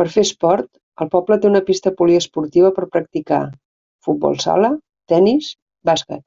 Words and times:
Per 0.00 0.04
fer 0.16 0.22
esport, 0.26 0.66
el 1.04 1.08
poble 1.14 1.38
té 1.44 1.48
una 1.48 1.62
pista 1.70 1.92
poliesportiva 2.00 2.70
per 2.76 2.86
practicar: 2.98 3.40
futbol 4.08 4.38
sala, 4.46 4.70
tenis, 5.14 5.50
bàsquet. 5.92 6.24